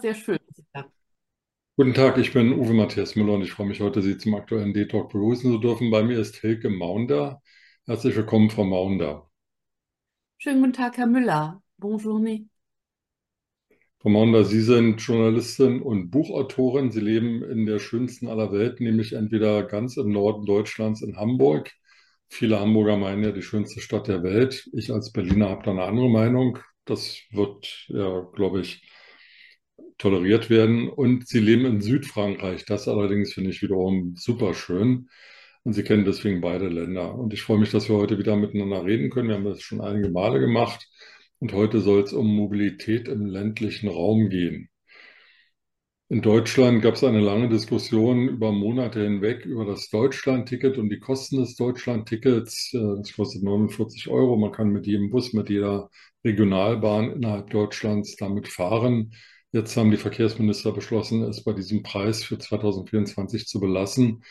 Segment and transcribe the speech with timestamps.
[0.00, 0.38] sehr schön.
[1.76, 4.74] Guten Tag, ich bin Uwe Matthias Müller und ich freue mich heute, Sie zum aktuellen
[4.74, 5.90] D-Talk begrüßen zu dürfen.
[5.90, 7.42] Bei mir ist Hilke Maunder.
[7.86, 9.30] Herzlich willkommen, Frau Maunder.
[10.38, 11.62] Schönen guten Tag, Herr Müller.
[11.78, 12.20] Bonjour.
[13.98, 16.90] Frau Maunder, Sie sind Journalistin und Buchautorin.
[16.90, 21.70] Sie leben in der schönsten aller Welten, nämlich entweder ganz im Norden Deutschlands in Hamburg.
[22.28, 24.68] Viele Hamburger meinen ja die schönste Stadt der Welt.
[24.72, 26.58] Ich als Berliner habe da eine andere Meinung.
[26.84, 28.82] Das wird, ja, glaube ich,
[30.00, 30.88] toleriert werden.
[30.88, 32.64] Und sie leben in Südfrankreich.
[32.64, 35.08] Das allerdings finde ich wiederum super schön.
[35.62, 37.14] Und sie kennen deswegen beide Länder.
[37.14, 39.28] Und ich freue mich, dass wir heute wieder miteinander reden können.
[39.28, 40.88] Wir haben das schon einige Male gemacht.
[41.38, 44.68] Und heute soll es um Mobilität im ländlichen Raum gehen.
[46.10, 50.98] In Deutschland gab es eine lange Diskussion über Monate hinweg über das Deutschland-Ticket und die
[50.98, 52.70] Kosten des Deutschland-Tickets.
[52.72, 54.36] Das kostet 49 Euro.
[54.36, 55.88] Man kann mit jedem Bus, mit jeder
[56.24, 59.12] Regionalbahn innerhalb Deutschlands damit fahren.
[59.52, 64.24] Jetzt haben die Verkehrsminister beschlossen, es bei diesem Preis für 2024 zu belassen.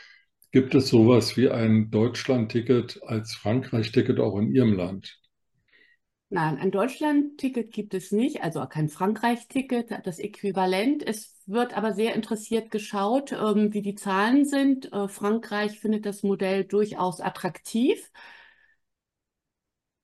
[0.51, 5.19] Gibt es sowas wie ein Deutschland-Ticket als Frankreich-Ticket auch in Ihrem Land?
[6.31, 11.01] Nein, ein Deutschland-Ticket gibt es nicht, also kein Frankreich-Ticket, das Äquivalent.
[11.05, 14.93] Es wird aber sehr interessiert geschaut, ähm, wie die Zahlen sind.
[14.93, 18.11] Äh, Frankreich findet das Modell durchaus attraktiv.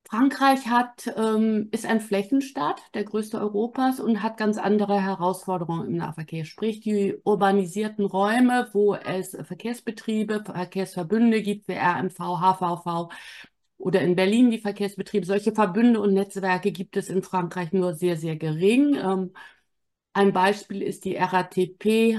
[0.08, 5.98] Frankreich hat, ähm, ist ein Flächenstaat, der größte Europas und hat ganz andere Herausforderungen im
[5.98, 6.46] Nahverkehr.
[6.46, 13.10] Sprich, die urbanisierten Räume, wo es Verkehrsbetriebe, Verkehrsverbünde gibt, wie RMV, HVV
[13.78, 15.26] oder in Berlin die Verkehrsbetriebe.
[15.26, 18.96] Solche Verbünde und Netzwerke gibt es in Frankreich nur sehr, sehr gering.
[18.96, 19.34] Ähm,
[20.14, 22.18] ein Beispiel ist die RATP,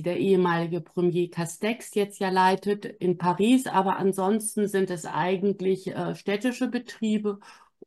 [0.00, 3.66] die der ehemalige Premier Castex jetzt ja leitet, in Paris.
[3.66, 7.38] Aber ansonsten sind es eigentlich äh, städtische Betriebe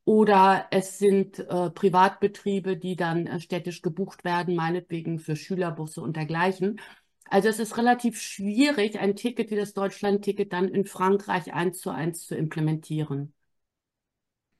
[0.05, 6.15] oder es sind äh, Privatbetriebe, die dann äh, städtisch gebucht werden, meinetwegen für Schülerbusse und
[6.15, 6.79] dergleichen.
[7.25, 11.89] Also es ist relativ schwierig, ein Ticket wie das Deutschland-Ticket dann in Frankreich eins zu
[11.89, 13.33] eins zu implementieren.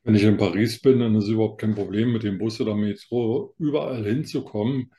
[0.02, 2.74] Wenn ich in Paris bin, dann ist es überhaupt kein Problem, mit dem Bus oder
[2.74, 4.92] Metro überall hinzukommen.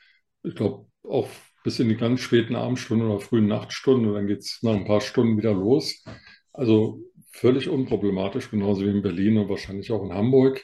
[0.43, 1.27] Ich glaube, auch
[1.65, 4.85] bis in die ganz späten Abendstunden oder frühen Nachtstunden und dann geht es nach ein
[4.85, 6.05] paar Stunden wieder los.
[6.53, 10.63] Also völlig unproblematisch, genauso wie in Berlin und wahrscheinlich auch in Hamburg.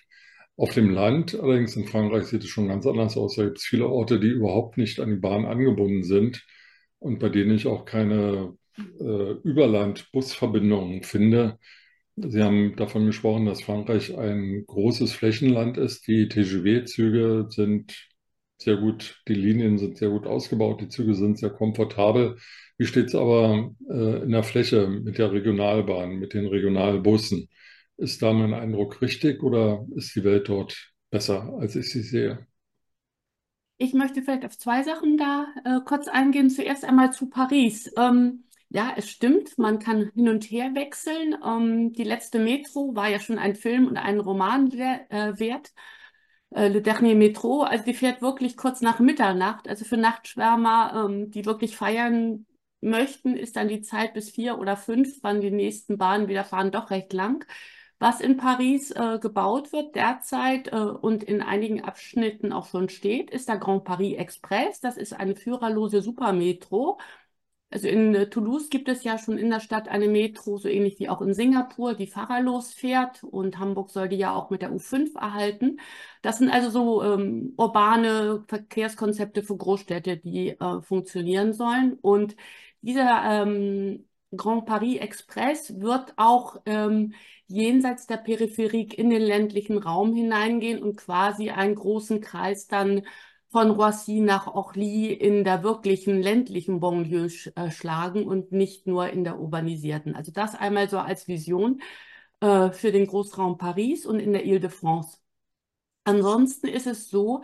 [0.57, 3.35] Auf dem Land, allerdings in Frankreich sieht es schon ganz anders aus.
[3.35, 6.45] Da gibt es viele Orte, die überhaupt nicht an die Bahn angebunden sind
[6.99, 11.57] und bei denen ich auch keine äh, Überland-Busverbindungen finde.
[12.15, 16.05] Sie haben davon gesprochen, dass Frankreich ein großes Flächenland ist.
[16.07, 18.10] Die TGV-Züge sind
[18.61, 22.37] sehr gut, die Linien sind sehr gut ausgebaut, die Züge sind sehr komfortabel.
[22.77, 27.49] Wie steht es aber äh, in der Fläche mit der Regionalbahn, mit den Regionalbussen?
[27.97, 32.47] Ist da mein Eindruck richtig oder ist die Welt dort besser, als ich sie sehe?
[33.77, 36.49] Ich möchte vielleicht auf zwei Sachen da äh, kurz eingehen.
[36.51, 37.91] Zuerst einmal zu Paris.
[37.97, 41.35] Ähm, ja, es stimmt, man kann hin und her wechseln.
[41.43, 45.73] Ähm, die letzte Metro war ja schon ein Film und ein Roman äh, wert
[46.51, 47.63] äh, Le Dernier Métro.
[47.63, 49.67] Also die fährt wirklich kurz nach Mitternacht.
[49.67, 52.45] Also für Nachtschwärmer, ähm, die wirklich feiern
[52.81, 56.71] möchten, ist dann die Zeit bis vier oder fünf, wann die nächsten Bahnen wieder fahren,
[56.71, 57.45] doch recht lang.
[57.99, 63.29] Was in Paris äh, gebaut wird derzeit äh, und in einigen Abschnitten auch schon steht,
[63.29, 64.79] ist der Grand Paris Express.
[64.79, 66.99] Das ist eine führerlose Supermetro
[67.71, 70.99] also in äh, Toulouse gibt es ja schon in der Stadt eine Metro, so ähnlich
[70.99, 73.23] wie auch in Singapur, die fahrerlos fährt.
[73.23, 75.79] Und Hamburg soll die ja auch mit der U5 erhalten.
[76.21, 81.93] Das sind also so ähm, urbane Verkehrskonzepte für Großstädte, die äh, funktionieren sollen.
[82.01, 82.35] Und
[82.81, 84.05] dieser ähm,
[84.35, 87.13] Grand Paris Express wird auch ähm,
[87.47, 93.03] jenseits der Peripherie in den ländlichen Raum hineingehen und quasi einen großen Kreis dann
[93.51, 99.09] von Roissy nach Orly in der wirklichen ländlichen Banlieue sch äh, schlagen und nicht nur
[99.09, 100.15] in der urbanisierten.
[100.15, 101.81] Also das einmal so als Vision
[102.41, 105.17] äh, für den Großraum Paris und in der Ile-de-France.
[106.03, 107.43] Ansonsten ist es so,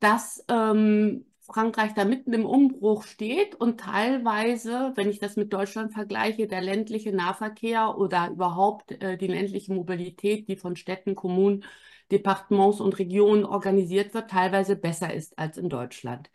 [0.00, 5.92] dass ähm, Frankreich da mitten im Umbruch steht und teilweise, wenn ich das mit Deutschland
[5.92, 11.64] vergleiche, der ländliche Nahverkehr oder überhaupt äh, die ländliche Mobilität, die von Städten, Kommunen
[12.12, 16.30] Departements und Regionen organisiert wird, teilweise besser ist als in Deutschland.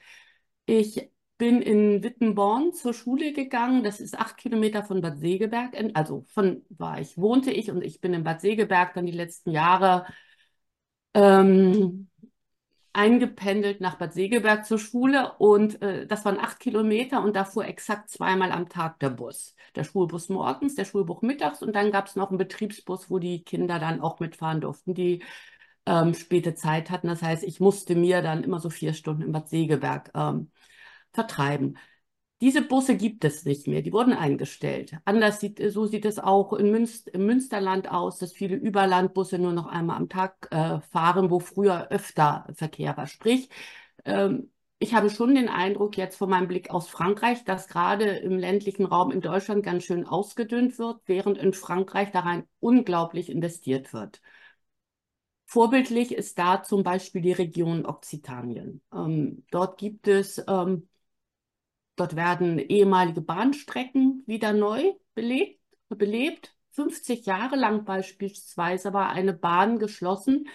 [0.65, 3.83] Ich bin in Wittenborn zur Schule gegangen.
[3.83, 5.75] Das ist acht Kilometer von Bad Segeberg.
[5.93, 9.51] Also von war ich, wohnte ich und ich bin in Bad Segeberg dann die letzten
[9.51, 10.07] Jahre
[11.13, 12.09] ähm,
[12.93, 17.65] eingependelt nach Bad Segeberg zur Schule und äh, das waren acht Kilometer und da fuhr
[17.65, 19.55] exakt zweimal am Tag der Bus.
[19.75, 23.43] Der Schulbus morgens, der Schulbus mittags und dann gab es noch einen Betriebsbus, wo die
[23.43, 24.95] Kinder dann auch mitfahren durften.
[24.95, 25.23] Die
[25.87, 27.07] ähm, späte Zeit hatten.
[27.07, 30.51] Das heißt, ich musste mir dann immer so vier Stunden im Bad Segeberg ähm,
[31.13, 31.77] vertreiben.
[32.41, 34.97] Diese Busse gibt es nicht mehr, die wurden eingestellt.
[35.05, 39.53] Anders sieht, so sieht es auch in Münster, im Münsterland aus, dass viele Überlandbusse nur
[39.53, 43.07] noch einmal am Tag äh, fahren, wo früher öfter Verkehr war.
[43.07, 43.49] Sprich,
[44.05, 48.37] ähm, ich habe schon den Eindruck jetzt von meinem Blick aus Frankreich, dass gerade im
[48.37, 54.21] ländlichen Raum in Deutschland ganz schön ausgedünnt wird, während in Frankreich daran unglaublich investiert wird.
[55.49, 58.81] Vorbildlich ist da zum Beispiel die Region Okzitanien.
[58.93, 60.89] Ähm, dort gibt es, ähm,
[61.95, 66.53] dort werden ehemalige Bahnstrecken wieder neu belebt, belebt.
[66.71, 70.47] 50 Jahre lang beispielsweise war eine Bahn geschlossen,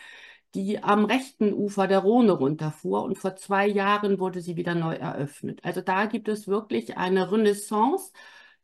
[0.55, 4.95] die am rechten Ufer der Rhone runterfuhr und vor zwei Jahren wurde sie wieder neu
[4.95, 5.61] eröffnet.
[5.65, 8.13] Also da gibt es wirklich eine Renaissance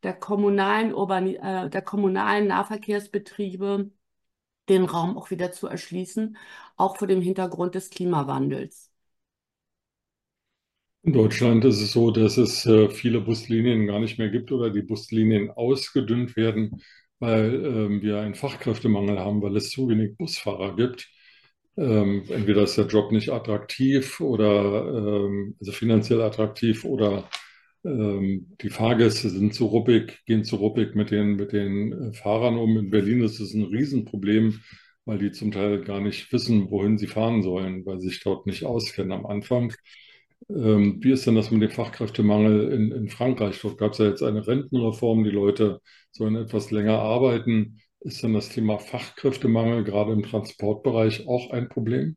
[0.03, 3.91] der kommunalen, Urbani äh, der kommunalen Nahverkehrsbetriebe,
[4.69, 6.37] den Raum auch wieder zu erschließen,
[6.77, 8.91] auch vor dem Hintergrund des Klimawandels.
[11.03, 14.69] In Deutschland ist es so, dass es äh, viele Buslinien gar nicht mehr gibt oder
[14.69, 16.81] die Buslinien ausgedünnt werden,
[17.19, 21.09] weil äh, wir einen Fachkräftemangel haben, weil es zu wenig Busfahrer gibt.
[21.77, 27.23] Ähm, entweder ist der Job nicht attraktiv oder ähm, also finanziell attraktiv oder ähm,
[27.83, 32.77] die Fahrgäste sind zu ruppig, gehen zu ruppig mit den, mit den äh, Fahrern um.
[32.77, 34.59] In Berlin ist es ein Riesenproblem,
[35.05, 38.45] weil die zum Teil gar nicht wissen, wohin sie fahren sollen, weil sie sich dort
[38.47, 39.73] nicht auskennen am Anfang.
[40.49, 43.59] Ähm, wie ist denn das mit dem Fachkräftemangel in, in Frankreich?
[43.61, 45.81] Dort gab es ja jetzt eine Rentenreform, die Leute
[46.11, 47.79] sollen etwas länger arbeiten.
[48.01, 52.15] Ist denn das Thema Fachkräftemangel gerade im Transportbereich auch ein Problem?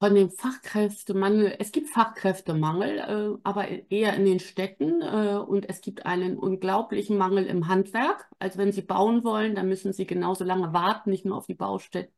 [0.00, 5.80] Von dem Fachkräftemangel, es gibt Fachkräftemangel, äh, aber eher in den Städten äh, und es
[5.80, 8.28] gibt einen unglaublichen Mangel im Handwerk.
[8.38, 11.54] Also wenn Sie bauen wollen, dann müssen Sie genauso lange warten, nicht nur auf die
[11.54, 12.10] Baustoffe,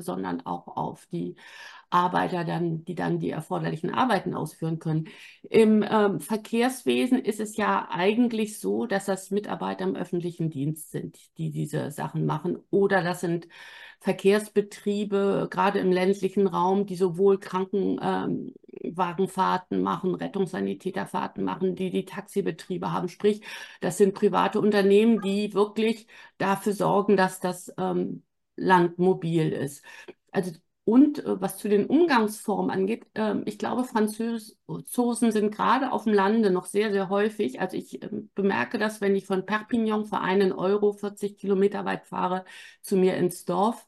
[0.00, 1.36] sondern auch auf die
[1.90, 5.08] Arbeiter dann, die dann die erforderlichen Arbeiten ausführen können.
[5.42, 11.18] Im ähm, Verkehrswesen ist es ja eigentlich so, dass das Mitarbeiter im öffentlichen Dienst sind,
[11.36, 12.58] die diese Sachen machen.
[12.70, 13.46] Oder das sind
[14.02, 23.08] Verkehrsbetriebe, gerade im ländlichen Raum, die sowohl Krankenwagenfahrten machen, Rettungssanitäterfahrten machen, die die Taxibetriebe haben.
[23.08, 23.42] Sprich,
[23.80, 28.24] das sind private Unternehmen, die wirklich dafür sorgen, dass das ähm,
[28.56, 29.84] Land mobil ist.
[30.32, 30.50] Also
[30.84, 36.12] und äh, was zu den Umgangsformen angeht, äh, ich glaube, Franzosen sind gerade auf dem
[36.14, 37.60] Lande noch sehr, sehr häufig.
[37.60, 42.06] Also ich äh, bemerke das, wenn ich von Perpignan für einen Euro 40 Kilometer weit
[42.06, 42.44] fahre
[42.82, 43.86] zu mir ins Dorf,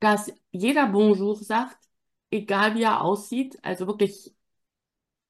[0.00, 1.78] dass jeder Bonjour sagt,
[2.30, 4.32] egal wie er aussieht, also wirklich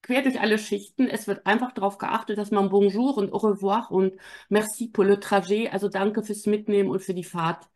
[0.02, 1.08] quer durch alle Schichten.
[1.08, 4.14] Es wird einfach darauf geachtet, dass man Bonjour und Au revoir und
[4.48, 7.68] Merci pour le trajet, also danke fürs Mitnehmen und für die Fahrt,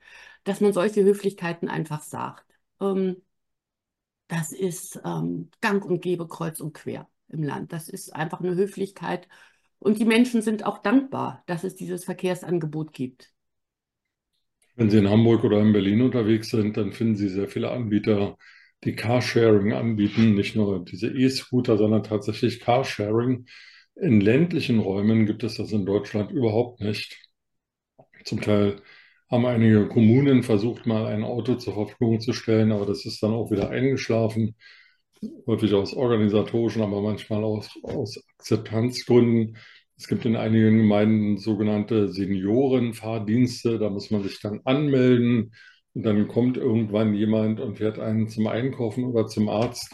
[0.45, 2.54] dass man solche Höflichkeiten einfach sagt.
[2.81, 3.23] Ähm,
[4.29, 7.73] das ist ähm, gang und gäbe kreuz und quer im Land.
[7.73, 9.29] Das ist einfach eine Höflichkeit.
[9.79, 13.33] Und die Menschen sind auch dankbar, dass es dieses Verkehrsangebot gibt.
[14.77, 18.37] Wenn Sie in Hamburg oder in Berlin unterwegs sind, dann finden Sie sehr viele Anbieter,
[18.83, 20.35] die Carsharing anbieten.
[20.35, 23.47] Nicht nur diese E-Scooter, sondern tatsächlich Carsharing.
[23.97, 27.17] In ländlichen Räumen gibt es das in Deutschland überhaupt nicht.
[28.25, 28.81] Zum Teil
[29.35, 33.33] haben einige Kommunen versucht, mal ein Auto zur Verfügung zu stellen, aber das ist dann
[33.33, 34.55] auch wieder eingeschlafen,
[35.47, 39.57] häufig aus organisatorischen, aber manchmal aus, aus Akzeptanzgründen.
[39.97, 45.53] Es gibt in einigen Gemeinden sogenannte Seniorenfahrdienste, da muss man sich dann anmelden
[45.95, 49.93] und dann kommt irgendwann jemand und fährt einen zum Einkaufen oder zum Arzt.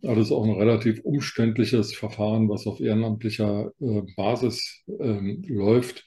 [0.00, 6.06] Das ist auch ein relativ umständliches Verfahren, was auf ehrenamtlicher äh, Basis äh, läuft.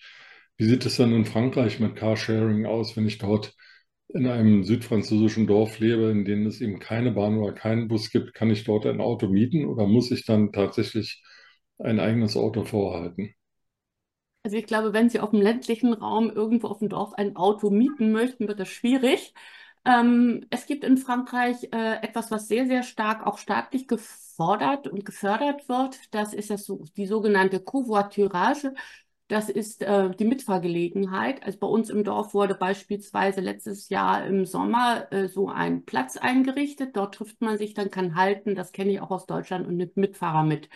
[0.61, 3.55] Wie sieht es dann in Frankreich mit Carsharing aus, wenn ich dort
[4.09, 8.35] in einem südfranzösischen Dorf lebe, in dem es eben keine Bahn oder keinen Bus gibt?
[8.35, 11.23] Kann ich dort ein Auto mieten oder muss ich dann tatsächlich
[11.79, 13.33] ein eigenes Auto vorhalten?
[14.43, 17.71] Also ich glaube, wenn Sie auf dem ländlichen Raum irgendwo auf dem Dorf ein Auto
[17.71, 19.33] mieten möchten, wird das schwierig.
[19.83, 25.05] Ähm, es gibt in Frankreich äh, etwas, was sehr, sehr stark auch staatlich gefordert und
[25.05, 25.97] gefördert wird.
[26.13, 28.75] Das ist das die sogenannte Covoiturage.
[29.31, 31.41] Das ist äh, die Mitfahrgelegenheit.
[31.43, 36.17] Also bei uns im Dorf wurde beispielsweise letztes Jahr im Sommer äh, so ein Platz
[36.17, 36.97] eingerichtet.
[36.97, 38.55] Dort trifft man sich, dann kann halten.
[38.55, 40.67] Das kenne ich auch aus Deutschland und nimmt Mitfahrer mit.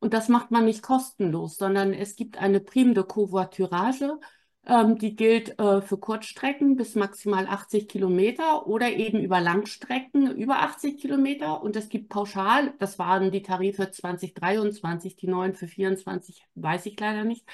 [0.00, 4.18] Und das macht man nicht kostenlos, sondern es gibt eine Prime de Covoiturage.
[4.66, 10.60] Ähm, die gilt äh, für Kurzstrecken bis maximal 80 Kilometer oder eben über Langstrecken über
[10.60, 11.62] 80 Kilometer.
[11.62, 17.00] Und es gibt pauschal, das waren die Tarife 2023, die neuen für 24, weiß ich
[17.00, 17.46] leider nicht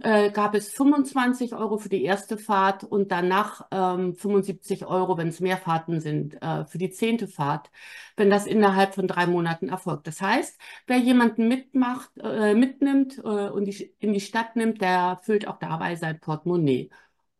[0.00, 5.28] äh, gab es 25 Euro für die erste Fahrt und danach ähm, 75 Euro, wenn
[5.28, 7.70] es mehr Fahrten sind, äh, für die zehnte Fahrt,
[8.16, 10.06] wenn das innerhalb von drei Monaten erfolgt.
[10.06, 15.18] Das heißt, wer jemanden mitmacht, äh, mitnimmt äh, und die, in die Stadt nimmt, der
[15.22, 16.90] füllt auch dabei sein Portemonnaie.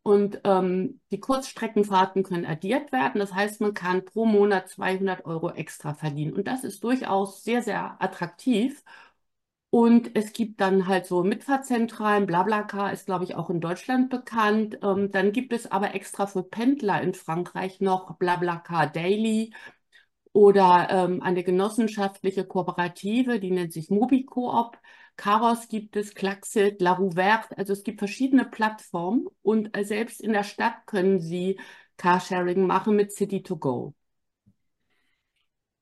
[0.01, 3.19] Und ähm, die Kurzstreckenfahrten können addiert werden.
[3.19, 6.33] Das heißt, man kann pro Monat 200 Euro extra verdienen.
[6.33, 8.83] Und das ist durchaus sehr, sehr attraktiv.
[9.71, 14.79] Und es gibt dann halt so Mitfahrzentralen, BlaBlaCar ist, glaube ich, auch in Deutschland bekannt.
[14.81, 19.53] Ähm, dann gibt es aber extra für Pendler in Frankreich noch BlaBlaCar Daily
[20.33, 24.77] oder ähm, eine genossenschaftliche Kooperative, die nennt sich MobiCoop.
[25.17, 30.33] Caros gibt es, Klaxit, La Rouverte, also es gibt verschiedene Plattformen und äh, selbst in
[30.33, 31.59] der Stadt können Sie
[31.97, 33.11] Carsharing machen mit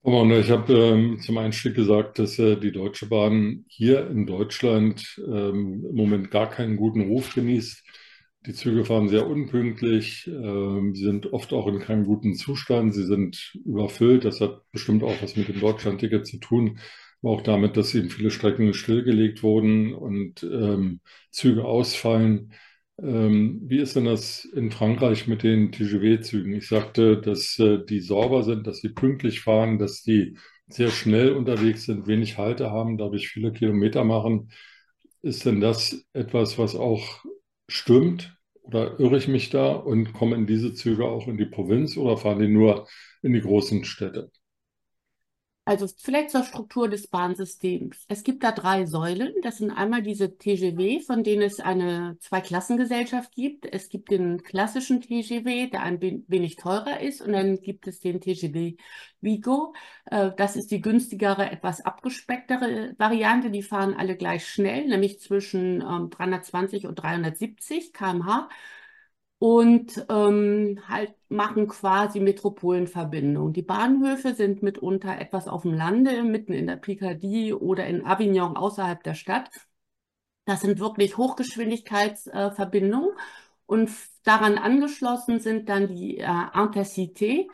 [0.08, 0.40] City2Go.
[0.40, 5.86] Ich habe ähm, zum Einstieg gesagt, dass äh, die Deutsche Bahn hier in Deutschland ähm,
[5.90, 7.84] im Moment gar keinen guten Ruf genießt.
[8.46, 13.04] Die Züge fahren sehr unpünktlich, ähm, sie sind oft auch in keinem guten Zustand, sie
[13.06, 14.24] sind überfüllt.
[14.24, 16.80] Das hat bestimmt auch was mit dem Deutschlandticket zu tun,
[17.22, 22.54] aber auch damit, dass eben viele Strecken stillgelegt wurden und ähm, Züge ausfallen.
[23.00, 26.54] Ähm, wie ist denn das in Frankreich mit den TGV-Zügen?
[26.54, 30.38] Ich sagte, dass äh, die sauber sind, dass sie pünktlich fahren, dass die
[30.68, 34.52] sehr schnell unterwegs sind, wenig Halte haben, dadurch viele Kilometer machen.
[35.22, 37.24] Ist denn das etwas, was auch
[37.70, 38.36] stimmt?
[38.64, 42.40] Oder irre ich mich da und kommen diese Züge auch in die Provinz oder fahren
[42.40, 42.88] die nur
[43.22, 44.32] in die großen Städte?
[45.68, 48.06] Also vielleicht zur Struktur des Bahnsystems.
[48.08, 49.34] Es gibt da drei Säulen.
[49.42, 53.66] Das sind einmal diese TGW, von denen es eine Zweiklassengesellschaft gibt.
[53.66, 57.22] Es gibt den klassischen TGW, der ein wenig teurer ist.
[57.22, 58.78] Und dann gibt es den TGW
[59.20, 59.74] Vigo.
[60.06, 63.52] Äh, das ist die günstigere, etwas abgespecktere Variante.
[63.52, 68.48] Die fahren alle gleich schnell, nämlich zwischen 320 ähm, und 370 km/h
[69.40, 73.54] und ähm, halt machen quasi Metropolenverbindungen.
[73.54, 78.58] Die Bahnhöfe sind mitunter etwas auf dem Lande, mitten in der Picardie oder in Avignon
[78.58, 79.50] außerhalb der Stadt.
[80.46, 83.10] Das sind wirklich Hochgeschwindigkeitsverbindungen.
[83.10, 83.22] Äh,
[83.66, 83.92] und
[84.24, 87.48] daran angeschlossen sind dann die äh, Intercité.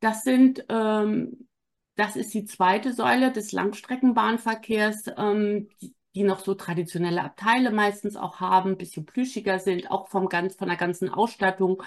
[0.00, 1.48] Das sind ähm,
[1.96, 5.04] das ist die zweite Säule des Langstreckenbahnverkehrs.
[5.18, 10.08] Ähm, die, die noch so traditionelle Abteile meistens auch haben, ein bisschen plüschiger sind, auch
[10.08, 11.82] vom ganz, von der ganzen Ausstattung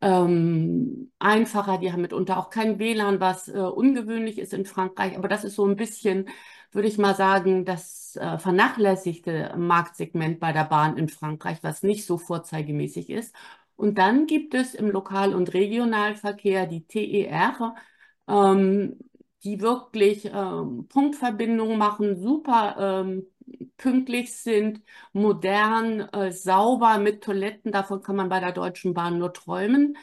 [0.00, 1.78] ähm, einfacher.
[1.78, 5.16] Die haben mitunter auch kein WLAN, was äh, ungewöhnlich ist in Frankreich.
[5.16, 6.28] Aber das ist so ein bisschen,
[6.72, 12.06] würde ich mal sagen, das äh, vernachlässigte Marktsegment bei der Bahn in Frankreich, was nicht
[12.06, 13.34] so vorzeigemäßig ist.
[13.76, 17.74] Und dann gibt es im Lokal- und Regionalverkehr die TER.
[18.28, 18.98] Ähm,
[19.44, 23.26] die wirklich ähm, Punktverbindungen machen, super ähm,
[23.76, 27.72] pünktlich sind, modern, äh, sauber mit Toiletten.
[27.72, 29.96] Davon kann man bei der Deutschen Bahn nur träumen.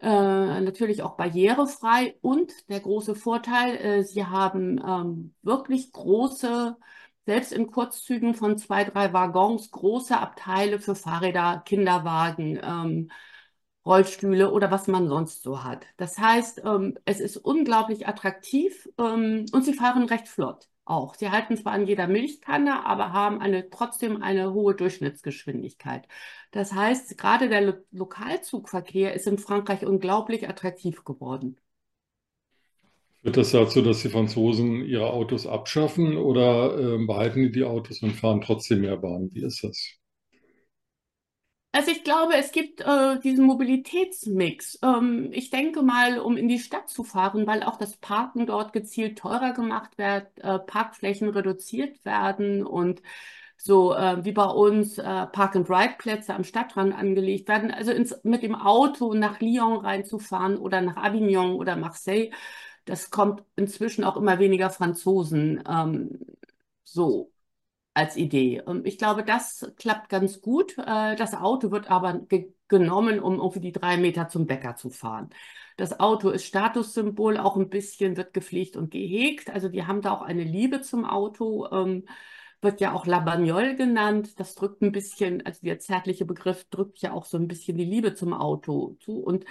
[0.00, 6.76] Äh, natürlich auch barrierefrei und der große Vorteil, äh, sie haben ähm, wirklich große,
[7.26, 13.10] selbst in Kurzzügen von zwei, drei Waggons, große Abteile für Fahrräder, Kinderwagen, ähm,
[13.84, 15.86] Rollstühle oder was man sonst so hat.
[15.96, 21.14] Das heißt, ähm, es ist unglaublich attraktiv ähm, und sie fahren recht flott auch.
[21.14, 26.06] Sie halten zwar an jeder Milchkanne, aber haben eine, trotzdem eine hohe Durchschnittsgeschwindigkeit.
[26.50, 31.56] Das heißt, gerade der Lo Lokalzugverkehr ist in Frankreich unglaublich attraktiv geworden.
[33.22, 38.02] Führt das dazu, dass die Franzosen ihre Autos abschaffen oder äh, behalten die die Autos
[38.02, 39.30] und fahren trotzdem mehr Bahn?
[39.32, 39.98] Wie ist das?
[41.78, 44.80] Also ich glaube, es gibt äh, diesen Mobilitätsmix.
[44.82, 48.72] Ähm, ich denke mal, um in die Stadt zu fahren, weil auch das Parken dort
[48.72, 53.00] gezielt teurer gemacht wird, äh, Parkflächen reduziert werden und
[53.56, 57.70] so äh, wie bei uns äh, Park-and-Ride-Plätze am Stadtrand angelegt werden.
[57.70, 62.32] Also ins, mit dem Auto nach Lyon reinzufahren oder nach Avignon oder Marseille,
[62.86, 66.18] das kommt inzwischen auch immer weniger Franzosen ähm,
[66.82, 67.30] so
[67.98, 68.62] als Idee.
[68.64, 70.78] Und ich glaube, das klappt ganz gut.
[70.78, 74.90] Äh, das Auto wird aber ge genommen, um irgendwie die drei Meter zum Bäcker zu
[74.90, 75.30] fahren.
[75.78, 79.48] Das Auto ist Statussymbol, auch ein bisschen wird gepflegt und gehegt.
[79.48, 81.66] Also die haben da auch eine Liebe zum Auto.
[81.72, 82.04] Ähm,
[82.60, 84.38] wird ja auch La Bagnole genannt.
[84.38, 87.84] Das drückt ein bisschen, also der zärtliche Begriff drückt ja auch so ein bisschen die
[87.84, 89.18] Liebe zum Auto zu.
[89.20, 89.44] Und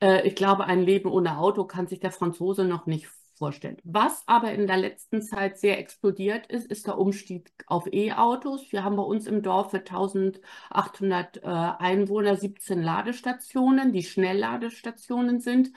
[0.00, 3.78] äh, ich glaube, ein Leben ohne Auto kann sich der Franzose noch nicht vorstellen.
[3.84, 8.72] Was aber in der letzten Zeit sehr explodiert ist, ist der Umstieg auf E-Autos.
[8.72, 15.70] Wir haben bei uns im Dorf für 1800 äh, Einwohner 17 Ladestationen, die Schnellladestationen sind.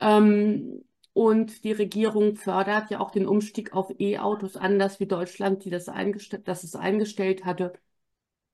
[0.00, 5.70] Ähm, und die Regierung fördert ja auch den Umstieg auf E-Autos anders wie Deutschland, die
[5.70, 7.72] das, eingestellt, das es eingestellt hatte.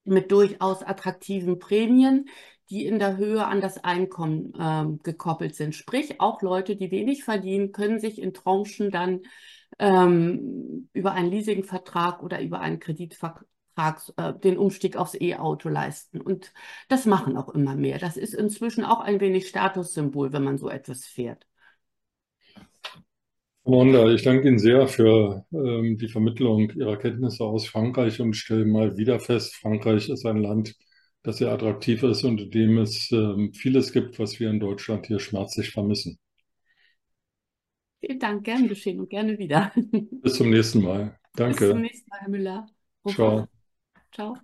[0.04, 2.28] mit durchaus attraktiven Prämien,
[2.70, 5.74] die in der Höhe an das Einkommen ähm, gekoppelt sind.
[5.74, 9.22] Sprich, auch Leute, die wenig verdienen, können sich in Tranchen dann
[9.78, 13.44] ähm, über einen Leasingvertrag oder über einen Kreditvertrag
[14.16, 16.20] äh, den Umstieg aufs E-Auto leisten.
[16.20, 16.52] Und
[16.88, 17.98] das machen auch immer mehr.
[17.98, 21.46] Das ist inzwischen auch ein wenig Statussymbol, wenn man so etwas fährt.
[23.68, 28.64] Wanda, ich danke Ihnen sehr für ähm, die Vermittlung Ihrer Kenntnisse aus Frankreich und stelle
[28.64, 30.76] mal wieder fest, Frankreich ist ein Land,
[31.26, 35.06] das sehr attraktiv ist und in dem es ähm, vieles gibt, was wir in Deutschland
[35.06, 36.18] hier schmerzlich vermissen.
[38.00, 39.72] Vielen Dank, gern geschehen und gerne wieder.
[40.22, 41.18] Bis zum nächsten Mal.
[41.34, 41.58] Danke.
[41.58, 42.66] Bis zum nächsten Mal, Herr Müller.
[43.08, 43.48] Ciao.
[44.12, 44.36] Ciao.